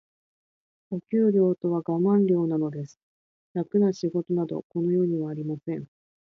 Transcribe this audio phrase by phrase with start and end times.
[0.89, 2.99] お給料とはガマン料なのです。
[3.53, 5.85] 楽な仕事など、この世にはありません。